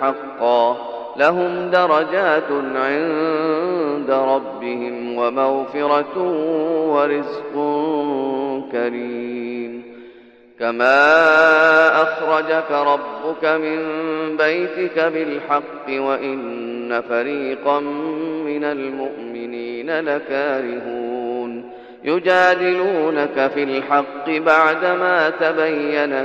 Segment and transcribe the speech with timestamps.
[0.00, 0.76] حقا.
[1.16, 6.18] لهم درجات عند ربهم ومغفرة
[6.88, 7.54] ورزق
[8.72, 9.82] كريم.
[10.60, 13.78] كما أخرجك ربك من
[14.36, 17.80] بيتك بالحق وإن فريقا
[18.44, 21.70] من المؤمنين لكارهون.
[22.04, 26.24] يجادلونك في الحق بعدما تبين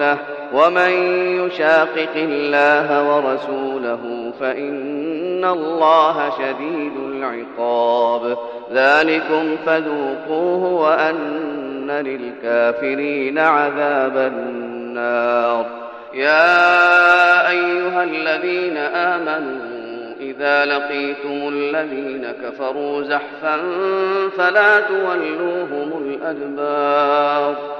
[0.00, 0.18] ورسوله
[0.52, 0.90] ومن
[1.46, 8.38] يشاقق الله ورسوله فإن الله شديد العقاب.
[8.72, 15.66] ذلكم فذوقوه وأن للكافرين عذاب النار.
[16.14, 19.70] يا أيها الذين آمنوا
[20.20, 23.56] إذا لقيتم الذين كفروا زحفا
[24.36, 27.79] فلا تولوهم الأدبار.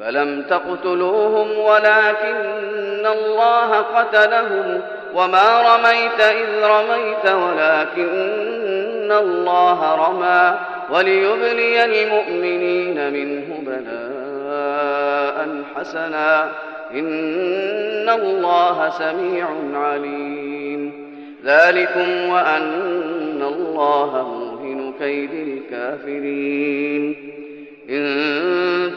[0.00, 4.80] فلم تقتلوهم ولكن الله قتلهم
[5.14, 10.58] وما رميت إذ رميت ولكن الله رمى
[10.90, 16.50] وليبلي المؤمنين منه بلاء حسنا
[16.94, 20.92] إن الله سميع عليم
[21.44, 27.16] ذلكم وأن الله موهن كيد الكافرين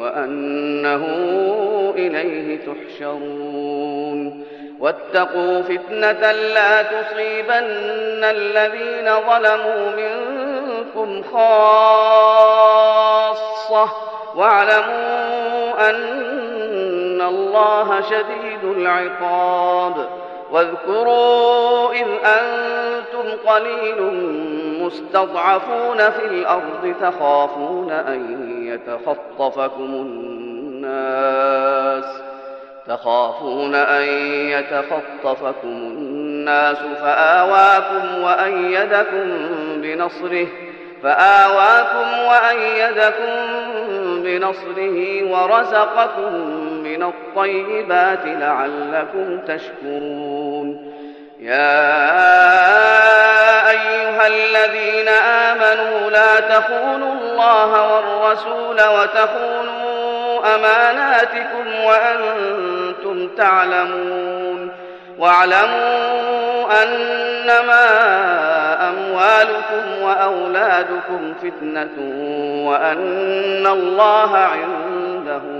[0.00, 1.04] وأنه
[1.96, 4.44] إليه تحشرون.
[4.80, 11.70] واتقوا فتنة لا تصيبن الذين ظلموا منكم خاصة.
[14.36, 20.08] واعلموا أن الله شديد العقاب.
[20.52, 24.02] واذكروا إذ أنتم قليل
[24.80, 32.04] مستضعفون في الأرض تخافون أن يتخطفكم الناس
[32.86, 34.02] تخافون أن
[34.48, 39.28] يتخطفكم الناس فآواكم وأيدكم
[39.80, 40.46] بنصره
[41.02, 43.30] فآواكم وأيدكم
[44.22, 50.92] بنصره ورزقكم من الطيبات لعلكم تشكرون.
[51.40, 51.90] يا
[53.70, 64.70] أيها الذين آمنوا لا تخونوا الله والرسول وتخونوا أماناتكم وأنتم تعلمون.
[65.18, 67.86] واعلموا أنما
[68.88, 71.96] أموالكم وأولادكم فتنة
[72.68, 75.59] وأن الله عنده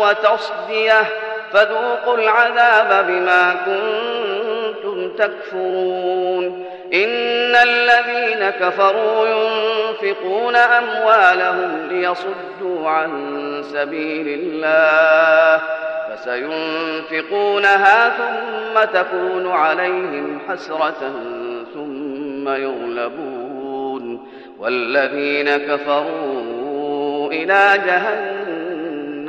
[0.00, 1.02] وتصديه
[1.52, 6.66] فذوقوا العذاب بما كنتم تكفرون.
[6.94, 13.10] إن الذين كفروا ينفقون أموالهم ليصدوا عن
[13.72, 15.62] سبيل الله
[16.10, 21.12] فسينفقونها ثم تكون عليهم حسرة
[21.74, 24.26] ثم يغلبون.
[24.58, 28.39] والذين كفروا إلى جهنم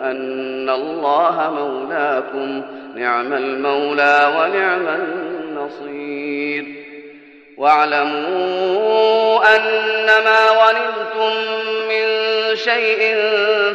[0.00, 2.62] أن الله مولاكم.
[2.94, 6.64] نعم المولى ونعم النصير.
[7.56, 11.32] واعلموا أنما غنمتم
[11.88, 12.06] من
[12.56, 13.16] شيء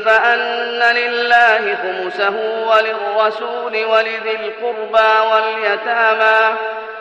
[0.05, 2.35] فأن لله خمسه
[2.67, 6.55] وللرسول ولذي القربى واليتامى.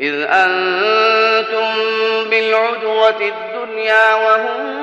[0.00, 1.66] إذ أنتم
[2.30, 4.80] بالعدوة الدنيا وهم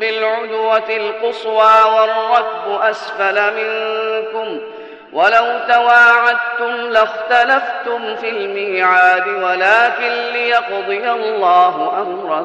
[0.00, 4.60] بالعدوة القصوى والركب أسفل منكم
[5.12, 12.42] ولو تواعدتم لاختلفتم في الميعاد ولكن ليقضي الله أمرا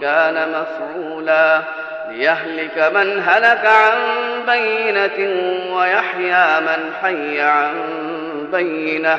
[0.00, 1.62] كان مفعولا
[2.08, 3.98] ليهلك من هلك عن
[4.46, 5.30] بينة
[5.76, 7.74] ويحيى من حي عن
[8.52, 9.18] بينة.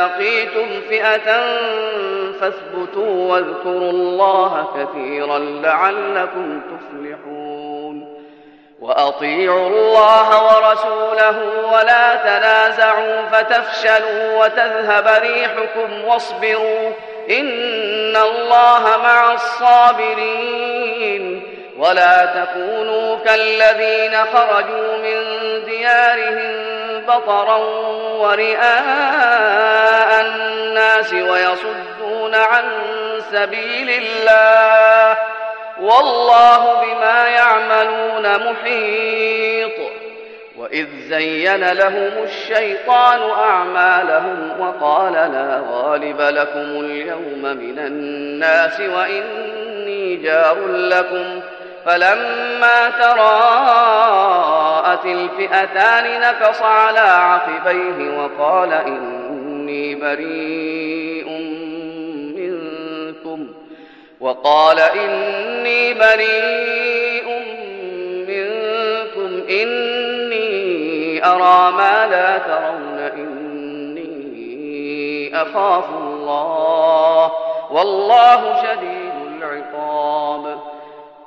[0.00, 1.28] لقيتم فئة
[2.40, 8.20] فاثبتوا واذكروا الله كثيرا لعلكم تفلحون.
[8.80, 11.38] وأطيعوا الله ورسوله
[11.72, 16.92] ولا تنازعوا فتفشلوا وتذهب ريحكم واصبروا
[17.30, 20.80] إن الله مع الصابرين.
[21.78, 25.18] ولا تكونوا كالذين خرجوا من
[25.64, 26.79] ديارهم
[27.10, 27.56] بطرا
[28.20, 28.60] ورئاء
[30.20, 32.64] الناس ويصدون عن
[33.32, 35.18] سبيل الله
[35.80, 39.90] والله بما يعملون محيط
[40.56, 51.40] وإذ زين لهم الشيطان أعمالهم وقال لا غالب لكم اليوم من الناس وإني جار لكم
[51.86, 52.90] فلما
[54.90, 61.28] تراءت الفئتان نكص على عقبيه وقال إني بريء
[62.36, 63.48] منكم.
[64.20, 67.28] وقال إني بريء
[68.28, 69.42] منكم.
[69.50, 72.98] إني أرى ما لا ترون.
[72.98, 74.22] إني
[75.42, 77.32] أخاف الله.
[77.70, 79.09] والله شديد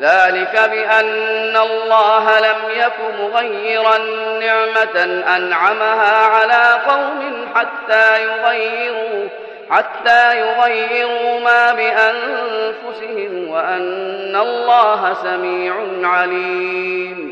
[0.00, 3.98] ذلك بأن الله لم يك مغيرا
[4.40, 9.28] نعمة أنعمها على قوم حتى يغيروا
[9.70, 17.31] حتى يغيروا ما بأنفسهم وأن الله سميع عليم.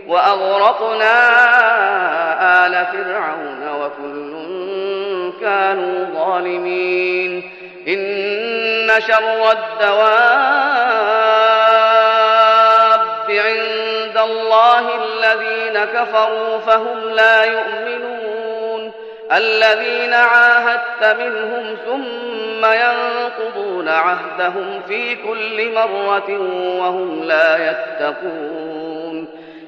[0.11, 1.15] وأغرقنا
[2.67, 4.31] آل فرعون وكل
[5.41, 7.51] كانوا ظالمين.
[7.87, 10.31] إن شر الدواب
[13.29, 18.91] عند الله الذين كفروا فهم لا يؤمنون.
[19.31, 26.29] الذين عاهدت منهم ثم ينقضون عهدهم في كل مرة
[26.79, 28.80] وهم لا يتقون.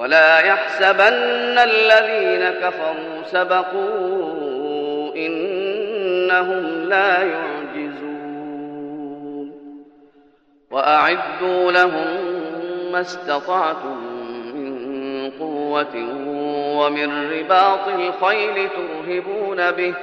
[0.00, 7.60] ولا يحسبن الذين كفروا سبقوا إنهم لا يعجزون.
[10.70, 12.06] وأعدوا لهم
[12.92, 13.96] ما استطعتم
[14.54, 15.96] من قوة
[16.76, 19.94] ومن رباط الخيل ترهبون به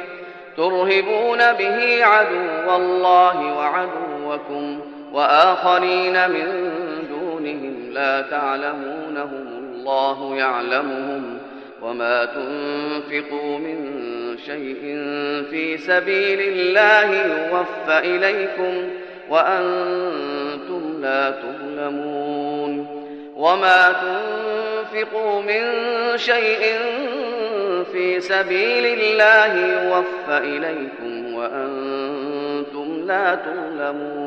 [0.57, 4.79] ترهبون به عدو الله وعدوكم
[5.13, 6.73] وآخرين من
[7.09, 11.37] دونهم لا تعلمونهم الله يعلمهم
[11.81, 13.77] وما تنفقوا من
[14.45, 14.81] شيء
[15.49, 18.89] في سبيل الله يوفى إليكم
[19.29, 22.87] وأنتم لا تظلمون
[23.35, 25.63] وما تنفقوا من
[26.17, 26.61] شيء
[27.91, 34.26] في سبيل الله يوفى إليكم وأنتم لا تظلمون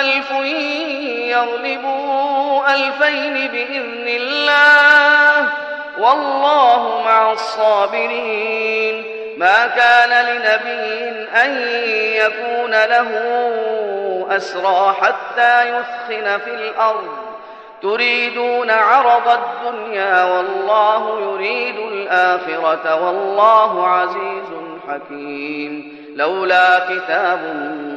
[0.00, 0.30] ألف
[1.30, 5.48] يغلبوا ألفين بإذن الله
[5.98, 9.04] والله مع الصابرين
[9.36, 11.68] ما كان لنبي أن
[12.16, 13.08] يكون له
[14.36, 17.08] أسرى حتى يثخن في الأرض.
[17.82, 24.50] تريدون عرض الدنيا والله يريد الآخرة والله عزيز
[24.88, 26.03] حكيم.
[26.14, 27.38] لولا كتاب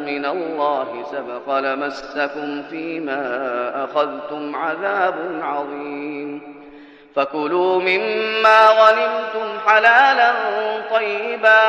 [0.06, 3.24] من الله سبق لمسكم فيما
[3.84, 6.58] أخذتم عذاب عظيم.
[7.16, 10.34] فكلوا مما غنمتم حلالا
[10.92, 11.62] طيبا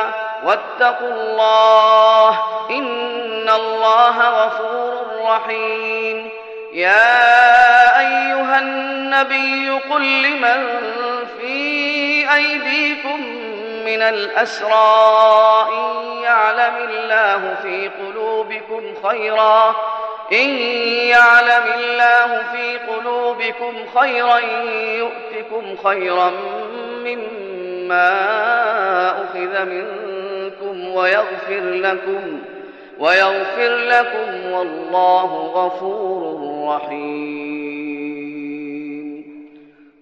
[0.43, 2.29] واتقوا الله
[2.69, 6.29] إن الله غفور رحيم.
[6.73, 10.67] يا أيها النبي قل لمن
[11.39, 13.38] في أيديكم
[13.89, 19.75] من الأسرى إن يعلم الله في قلوبكم خيرا
[20.31, 20.49] إن
[21.09, 24.37] يعلم الله في قلوبكم خيرا
[24.97, 26.31] يؤتكم خيرا
[27.05, 28.09] مما
[29.11, 32.41] أخذ منكم ويغفر لكم
[32.99, 37.48] ويغفر لكم والله غفور رحيم.